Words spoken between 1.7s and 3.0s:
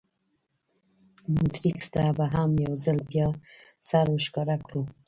ته به هم یو ځل